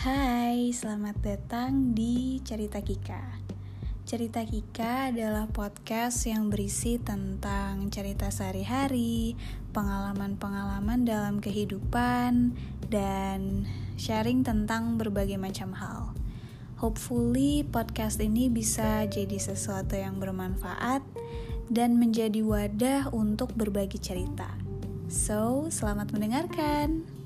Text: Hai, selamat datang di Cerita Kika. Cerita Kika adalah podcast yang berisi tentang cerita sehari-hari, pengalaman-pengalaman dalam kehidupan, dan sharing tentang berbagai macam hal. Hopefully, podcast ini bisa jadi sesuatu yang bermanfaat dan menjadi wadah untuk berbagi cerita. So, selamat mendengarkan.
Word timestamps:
Hai, 0.00 0.72
selamat 0.72 1.20
datang 1.20 1.92
di 1.92 2.40
Cerita 2.40 2.80
Kika. 2.80 3.20
Cerita 4.08 4.40
Kika 4.40 5.12
adalah 5.12 5.44
podcast 5.44 6.24
yang 6.24 6.48
berisi 6.48 6.96
tentang 6.96 7.92
cerita 7.92 8.32
sehari-hari, 8.32 9.36
pengalaman-pengalaman 9.76 11.04
dalam 11.04 11.36
kehidupan, 11.44 12.56
dan 12.88 13.68
sharing 14.00 14.40
tentang 14.40 14.96
berbagai 14.96 15.36
macam 15.36 15.76
hal. 15.76 16.16
Hopefully, 16.80 17.68
podcast 17.68 18.24
ini 18.24 18.48
bisa 18.48 19.04
jadi 19.04 19.36
sesuatu 19.36 20.00
yang 20.00 20.16
bermanfaat 20.16 21.04
dan 21.68 22.00
menjadi 22.00 22.40
wadah 22.40 23.12
untuk 23.12 23.52
berbagi 23.52 24.00
cerita. 24.00 24.48
So, 25.12 25.68
selamat 25.68 26.16
mendengarkan. 26.16 27.19